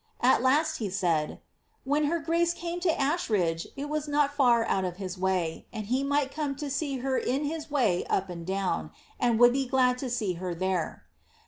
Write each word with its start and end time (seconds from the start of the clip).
At 0.21 0.41
last 0.41 0.77
he 0.77 0.89
said, 0.89 1.29
^ 1.29 1.39
when 1.83 2.05
her 2.05 2.17
grace 2.17 2.55
came 2.55 2.79
to 2.79 2.89
Asheridge 2.99 3.67
it 3.75 3.87
was 3.87 4.07
not 4.07 4.33
far 4.33 4.65
out 4.65 4.83
of 4.83 4.97
his 4.97 5.15
way, 5.15 5.67
and 5.71 5.85
he 5.85 6.03
might 6.03 6.33
come 6.33 6.55
to 6.55 6.71
see 6.71 6.97
her 7.05 7.19
in 7.19 7.43
his 7.45 7.69
way 7.69 8.03
up 8.07 8.27
and 8.27 8.43
down, 8.43 8.89
and 9.19 9.37
would 9.37 9.53
be 9.53 9.67
glad 9.67 9.99
to 9.99 10.09
see 10.09 10.33
her 10.41 10.55
there. 10.55 11.03